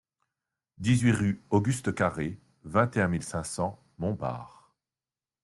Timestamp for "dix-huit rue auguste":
0.79-1.93